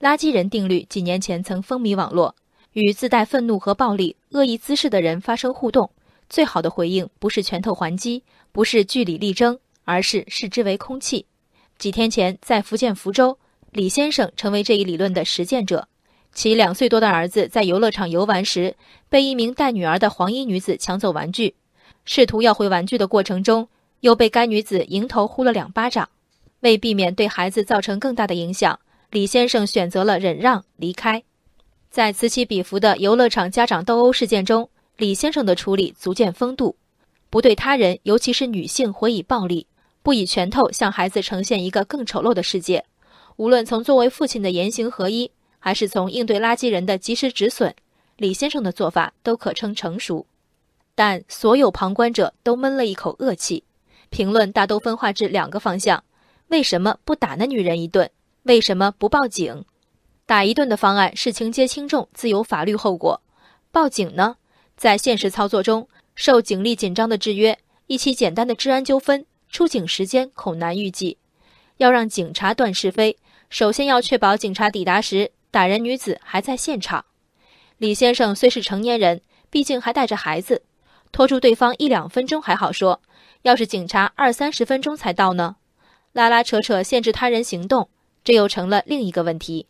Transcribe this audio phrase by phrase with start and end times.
[0.00, 2.34] 垃圾人定律几年前曾风靡网络，
[2.72, 5.90] 与自带愤怒和暴力、恶意姿势的人发生互动，
[6.28, 8.22] 最好的回应不是拳头还击，
[8.52, 11.26] 不是据理力争，而是视之为空气。
[11.78, 13.36] 几天前，在福建福州，
[13.72, 15.88] 李先生成为这一理论的实践者。
[16.32, 18.76] 其两岁多的儿子在游乐场游玩时，
[19.08, 21.56] 被一名带女儿的黄衣女子抢走玩具，
[22.04, 23.68] 试图要回玩具的过程中，
[24.00, 26.08] 又被该女子迎头呼了两巴掌。
[26.60, 28.78] 为避免对孩子造成更大的影响，
[29.10, 31.22] 李先生选择了忍让离开。
[31.90, 36.76] 在此起彼伏的游乐场家长斗殴事件中，李先生的处理足见风度，
[37.30, 39.66] 不对他人，尤其是女性回以暴力，
[40.02, 42.84] 不以拳头向孩子呈现一个更丑陋的世界。
[43.36, 47.74] 无论从作为父亲的言行合一，还是从应对垃圾人的及时止损，
[48.18, 50.26] 李先生的做法都可称成熟。
[50.94, 53.64] 但所有旁观者都闷了一口恶气，
[54.10, 56.04] 评论大都分化至两个方向：
[56.48, 58.10] 为什么不打那女人一顿？
[58.48, 59.66] 为什么不报警？
[60.24, 63.20] 打一顿的方案是情节轻重，自有法律后果。
[63.70, 64.36] 报警呢，
[64.74, 71.18] 在现实操作中，受警力紧张的制约，一起简单的治安纠纷，出警时间恐难预计。
[71.76, 73.18] 要让警察断是非，
[73.50, 77.04] 首先要确保警察抵达时，打人女子还在现场。
[77.76, 80.62] 李先生虽是成年人，毕竟还带着孩子，
[81.12, 83.02] 拖住对方一两分钟还好说，
[83.42, 85.56] 要是警察二三十分钟才到呢？
[86.12, 87.90] 拉拉扯扯限制他人行动，
[88.28, 89.64] 这又成了另一个问题。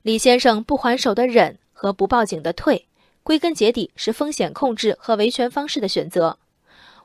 [0.00, 2.86] 李先生不还手的忍和不报警的退，
[3.22, 6.38] 归根结底是风险控制和维权方式的选择。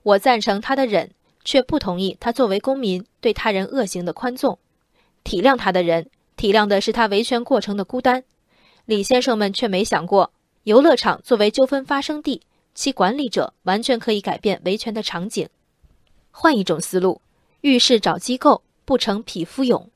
[0.04, 1.12] 我赞成他的忍，
[1.44, 4.58] 却不同意他作为公民对他人恶行的宽纵。
[5.26, 8.24] 体谅他的人，体谅的是他维权过程的孤单。
[8.86, 10.32] 李先生们却没想过，
[10.64, 12.44] 游乐场作为纠纷发生地，
[12.74, 15.50] 其管理者完全可以改变维权的场景。
[16.32, 17.20] 换一种思路，
[17.60, 19.90] 遇事找机构，不成匹夫勇。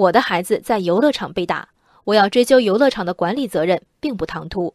[0.00, 1.68] 我的孩子在游乐场被打。
[2.04, 4.74] 我要追究游乐场的管理责任，并不唐突。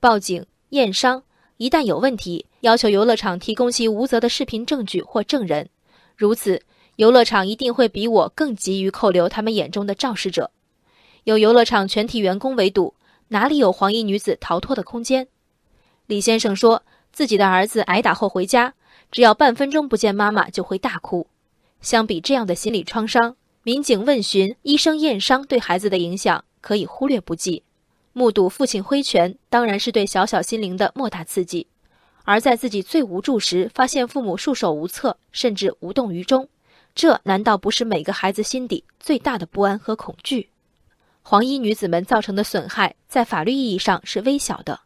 [0.00, 1.22] 报警验伤，
[1.58, 5.68] 一旦有问题，要求游乐场提供其无责的视频证据或证人。
[6.16, 6.62] 如此，
[6.96, 10.50] 游乐场一定会比我更急于扣留他们眼中的肇事者。
[11.24, 12.94] 有游乐场全体员工围堵，
[13.28, 15.28] 哪里有黄衣女子逃脱的空间？
[16.06, 16.82] 李先生说
[17.12, 18.72] 自己的儿子挨打后回家，
[19.10, 21.26] 只要半分钟不见妈妈就会大哭。
[21.82, 26.44] 相比这样的心理创伤，民警问询、医生验伤对孩子的影响。
[26.60, 27.62] 可以忽略不计，
[28.14, 31.66] 目睹父亲挥拳，当然是对小小心灵的莫大刺激；
[32.22, 36.48] 而在自己最无助时，发现父母束手无策，甚至无动于衷，
[36.94, 40.48] 这难道不是每个孩子心底最大的不安和恐惧？
[41.20, 44.80] 黄衣女子们造成的损害，在法律意义上是微小的，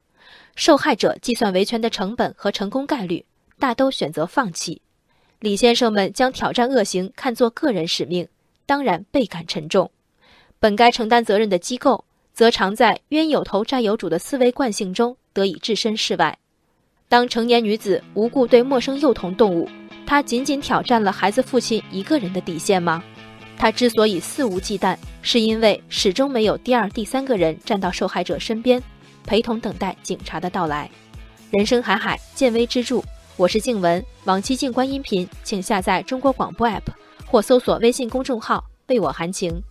[0.57, 3.25] 受害者计算维权的成本和成功概率，
[3.61, 4.83] 大都选择放弃。
[5.39, 8.27] 李先生们将挑战恶行看作个人使命，
[8.69, 9.91] 当然倍感沉重。
[10.61, 16.37] 本该承担责任的机构，则常在冤有头债有主的思维惯性中得以置身事外。
[17.09, 19.67] 当成年女子无故对陌生幼童动武，
[20.07, 23.03] 她仅仅挑战了孩子父亲一个人的底线吗？
[23.57, 28.83] 她之所以肆无忌惮，是因为始终没有第二、第三个人站到受害者身边，
[29.25, 30.91] 陪同等待警察的到来。
[31.51, 33.03] 人生海海，见微知著。
[33.39, 36.83] 我是静文，往期静观音频，请下载中国广播 app
[37.31, 39.63] 或搜索微信公众号“为我含情”。